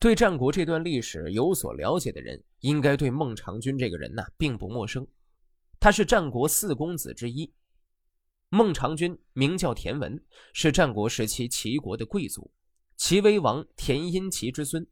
[0.00, 5.04] 对战国这段历史有所了解的人，应该对孟尝君这个人呢并不陌生。
[5.80, 7.52] 他是战国四公子之一。
[8.48, 12.48] 孟尝君名叫田文，是战国时期齐国的贵族，
[12.96, 14.86] 齐威王田阴齐之孙。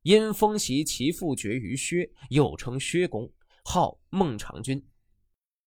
[0.00, 3.30] 因封袭其父爵于薛，又称薛公，
[3.64, 4.82] 号孟尝君。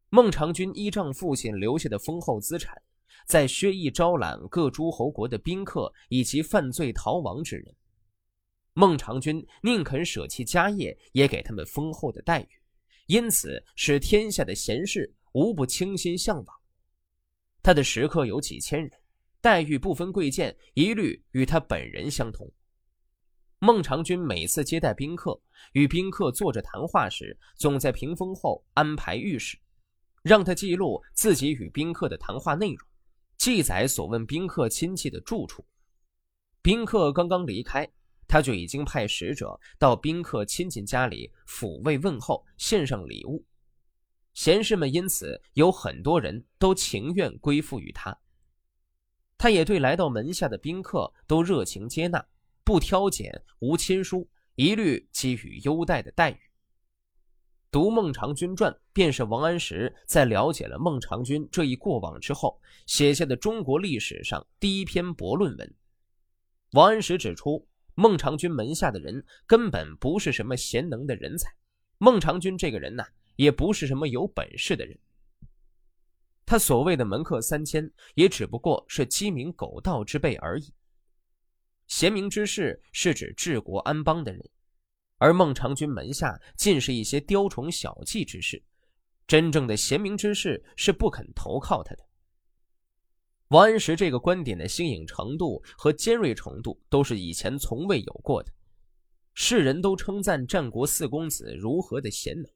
[0.10, 2.82] 孟尝君依仗父亲留下的丰厚资产，
[3.28, 7.76] 在薛邑招揽各诸侯国的宾客以及犯罪逃亡之人。
[8.80, 12.48] 孟尝君宁肯舍弃家业，也给他们丰厚的待遇，
[13.08, 16.62] 因此使天下的贤士无不倾心向往。
[17.62, 18.90] 他的食客有几千人，
[19.42, 22.50] 待遇不分贵贱，一律与他本人相同。
[23.60, 25.38] 孟尝君每次接待宾客，
[25.74, 29.60] 与宾客坐着谈话时，总在屏风后安排御史，
[30.24, 32.88] 让他记录自己与宾客的谈话内容，
[33.38, 35.66] 记载所问宾客亲戚的住处。
[36.62, 37.86] 宾客刚刚离开。
[38.30, 43.44] 他就已经派使者到宾客亲戚家里抚慰问候，献上礼物。
[44.36, 48.16] 贤士们因此有很多人都情愿归附于他。
[49.36, 52.24] 他也对来到门下的宾客都热情接纳，
[52.64, 56.38] 不挑拣，无亲疏，一律给予优待的待遇。
[57.72, 65.76] 读《孟尝君传》，便是王安石在了解了孟尝君这一过往之后写下的中国历史上第一篇博论文。
[66.74, 67.68] 王安石指出。
[68.00, 71.54] 孟尝君门下的人根本不是什么贤能的人才，
[71.98, 73.04] 孟尝君这个人呢，
[73.36, 74.98] 也不是什么有本事的人。
[76.46, 80.74] 他所谓的门客三千，也只不过是鸡鸣狗盗之辈而已。
[81.88, 84.50] 贤明之士是指治国安邦的人，
[85.18, 88.64] 而孟尝君门下尽是一些雕虫小技之士，
[89.28, 92.09] 真正的贤明之士是不肯投靠他的。
[93.50, 98.52] 王安石这个观点的新颖程度和尖锐程度都是以前从未有过的。
[99.34, 102.52] 世人都称赞战国四公子如何的贤能，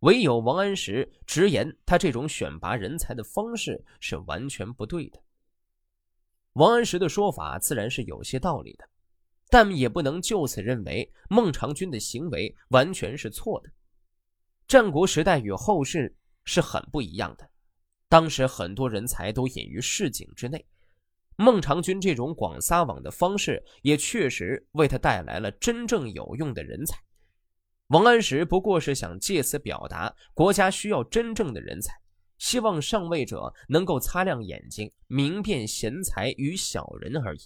[0.00, 5.20] 唯有王安石直言他这种选拔人才的方式是完全不对的。
[6.54, 8.88] 王安石的说法自然是有些道理的，
[9.50, 13.70] 但也不能就此认为孟尝君的行为完全是错的。
[14.66, 17.50] 战国时代与后世是很不一样的。
[18.08, 20.64] 当时很多人才都隐于市井之内，
[21.36, 26.98] 孟尝君这种广撒网的方式也确实为他带来了真正有用的人才。
[27.88, 31.94] 王安石不过是想借此表达国家需要真正的人才，
[32.38, 37.40] 希望上位者能够擦亮眼睛，明辨贤才与小人而已。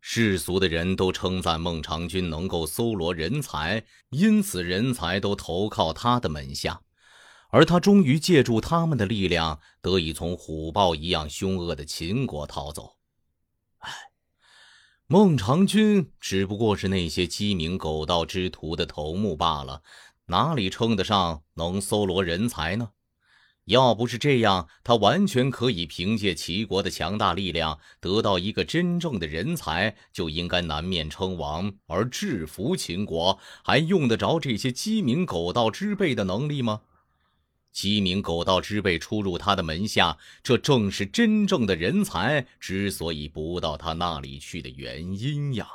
[0.00, 6.80] 世俗的人都称赞孟尝君能够搜罗人才，因此人才都投靠他的门下。
[7.50, 12.96] 而他终于借助他们的力量，得以从虎豹一样凶恶的秦国逃走。
[13.78, 13.90] 唉，
[15.06, 19.82] 孟尝君只不过是那些鸡鸣狗盗之徒的头目罢了，
[20.26, 22.90] 哪里称得上能搜罗人才呢？
[23.64, 36.80] 要不是这样，他完全可以凭借齐国的强大力量得到一个真正的人才，就应该南面称王而制服秦国，还用得着这些鸡鸣狗盗之辈的能力吗？
[37.72, 45.66] 鸡鸣狗盗之辈出入他的门下，这正是真正的人才之所以不到他那里去的原因呀。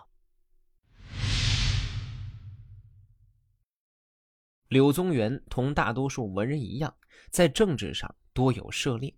[4.67, 6.93] 柳宗元同大多数文人一样，
[7.29, 9.15] 在政治上多有涉猎，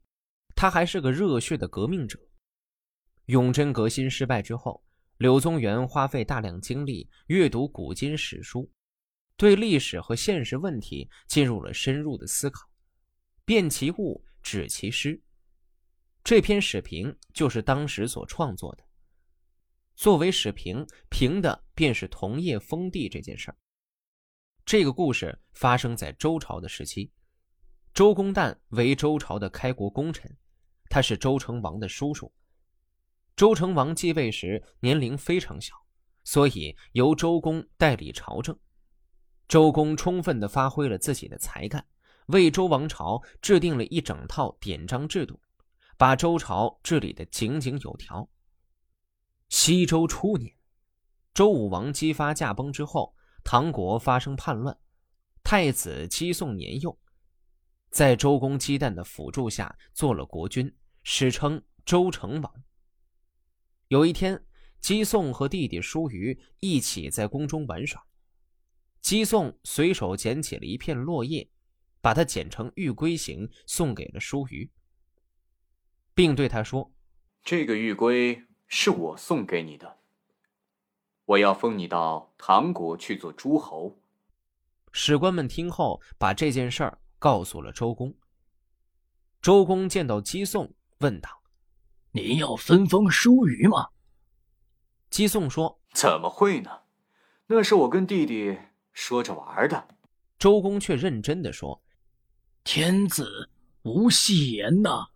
[0.55, 2.19] 他还是个热血的革命者。
[3.25, 4.83] 永贞革新失败之后，
[5.17, 8.69] 柳宗元花费大量精力阅读古今史书。
[9.35, 12.66] 对历史和现实问题进入了深入的思考，
[13.47, 15.23] 辨其物，指其师。
[16.21, 18.83] 这篇史评就是当时所创作的。
[19.95, 23.57] 作为史评，评的便是同业封地这件事儿。
[24.65, 27.09] 这个故事发生在周朝的时期，
[27.93, 30.29] 周公旦为周朝的开国功臣，
[30.89, 32.29] 他是周成王的叔叔。
[33.37, 35.73] 周成王继位时年龄非常小，
[36.25, 38.59] 所以由周公代理朝政。
[39.47, 41.87] 周公充分的发挥了自己的才干，
[42.27, 45.39] 为周王朝制定了一整套典章制度，
[45.97, 48.29] 把周朝治理得井井有条。
[49.49, 50.53] 西周初年，
[51.33, 53.15] 周武王姬发驾崩之后，
[53.45, 54.77] 唐国发生叛乱，
[55.41, 56.99] 太子姬宋年幼，
[57.89, 62.53] 在周公姬旦的辅助下做了国君，史称周成王。
[63.87, 64.43] 有一天，
[64.81, 68.05] 姬宋和弟弟叔虞一起在宫中玩耍。
[68.99, 71.49] 姬宋随手捡起了一片落叶，
[72.01, 74.69] 把它剪成玉龟形，送给了舒瑜，
[76.13, 76.91] 并对他说
[77.43, 79.97] ：“这个玉龟是我送给你的。”
[81.25, 83.97] 我要封你到唐国去做诸侯。
[84.93, 88.15] 史官们听后，把这件事儿告诉了周公。
[89.41, 91.43] 周公见到姬宋，问道
[92.11, 93.89] ：“你要分封叔虞吗？”
[95.11, 96.83] 姬宋说：“怎么会呢？
[97.47, 98.57] 那是我跟弟弟
[98.93, 99.87] 说着玩的。”
[100.39, 101.81] 周公却认真的说
[102.69, 103.49] ：“天子
[103.83, 105.07] 无戏言呐。”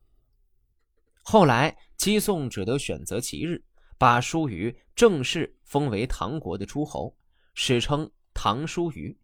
[1.21, 3.61] 后来，姬宋只得选择吉日，
[3.97, 7.13] 把叔虞正式封为唐国的诸侯，
[7.53, 9.17] 史称唐叔虞。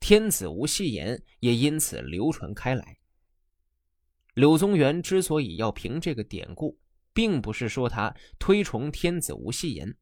[0.00, 2.98] 天子无戏言也因此流传开来。
[4.34, 6.78] 柳宗元之所以要评这个典故，
[7.14, 9.96] 并不是说他推崇天子无戏言，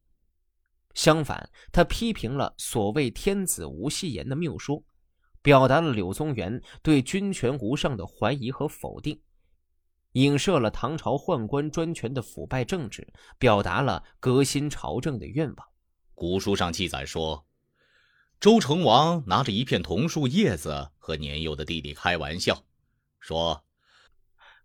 [0.93, 4.83] 相反，他批评了所谓天子无戏言的谬说，
[5.41, 9.21] 表达了柳宗元对君权无上的怀疑和否定。
[10.13, 13.07] 影射了唐朝宦官专权的腐败政治，
[13.37, 15.67] 表达了革新朝政的愿望。
[16.15, 17.45] 古书上记载说，
[18.39, 22.63] 周成王拿着一片桐树叶子和年幼的弟弟开玩笑，
[23.19, 23.63] 说：“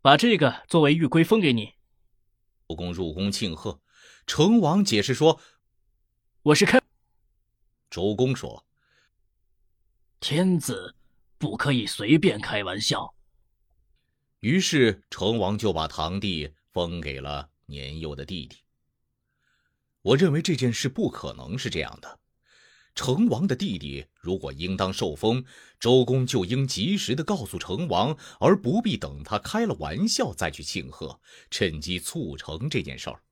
[0.01, 1.75] 把这个作为玉圭封给你。”
[2.67, 3.81] 周公入宫庆贺，
[4.27, 5.39] 成王解释说
[6.43, 6.81] ：“我是开。”
[7.91, 8.65] 周公说
[10.21, 10.95] ：“天子
[11.39, 13.15] 不可以随便开玩笑。”
[14.41, 18.59] 于是成王就把堂弟封给了年幼的弟弟。
[20.03, 22.21] 我认为这件事不可能是这样的。
[22.95, 25.45] 成王的弟弟如果应当受封，
[25.81, 31.21] 周公就应及时的告诉成王，而不必等他开了玩笑再去庆贺，
[31.51, 33.24] 趁机促成这件事儿。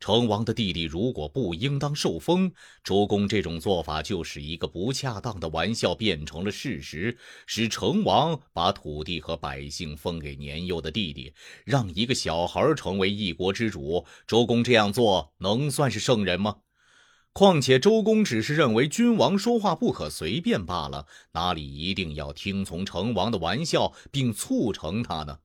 [0.00, 2.52] 成王的弟弟如果不应当受封，
[2.82, 11.32] 周公这种做法就使一个不恰当的玩笑变成了事实，使成王把土地和百姓封给年幼的弟弟，
[11.64, 14.04] 让一个小孩成为一国之主。
[14.26, 16.56] 周公这样做能算是圣人吗？
[17.32, 25.38] 况且周公只是认为君王说话不可随便罢了，哪里一定要听从成王的玩笑并促成他呢？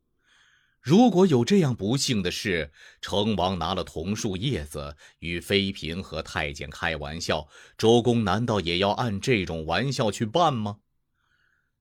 [0.90, 7.48] 如果有这样不幸的事，成王拿了桐树叶子与妃嫔和太监开玩笑，
[7.78, 10.78] 周公难道也要按这种玩笑去办吗？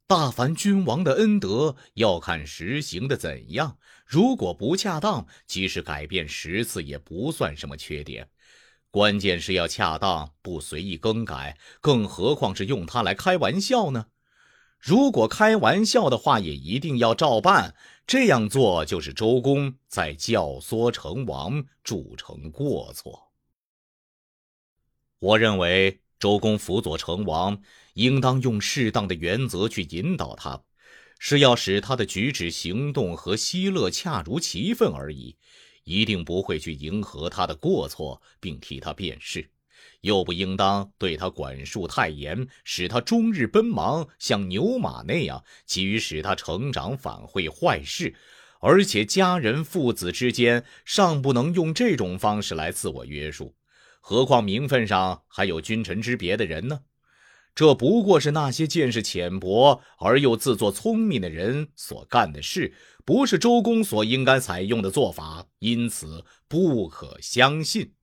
[0.06, 3.78] 大凡君王的恩德，要看实行的怎样。
[4.04, 8.28] 如果不恰当，即使改变十次也不算什么缺点。
[8.90, 14.08] 关键是要恰当，不随意更改，更何况是用它来开玩笑呢？
[14.78, 17.74] 如果开玩笑的话，也一定要照办。
[18.06, 23.32] 这样做就是周公在教唆成王，铸成过错。
[25.18, 27.60] 我认为周公辅佐成王，
[27.94, 30.62] 应当用适当的原则去引导他，
[31.18, 35.36] 是要使他的举止行动和希乐恰如其分而已，
[35.84, 39.50] 一定不会去迎合他的过错，并替他辩释。
[40.00, 48.14] 又不应当对他管束太严，使他终日奔忙，像牛马那样，急于使他成长，反会坏事。
[48.60, 53.54] 而且家人父子之间尚不能用这种方式来自我约束，
[54.00, 56.80] 何况名分上还有君臣之别的人呢？
[57.54, 62.72] 这不过是那些见识浅薄而又自作聪明的人所干的事，
[63.04, 67.94] 不是周公所应该采用的做法，因此不可相信。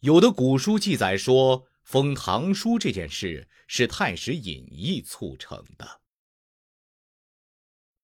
[0.00, 6.00] 有的古书记载说，封唐叔这件事是太史尹义促成的。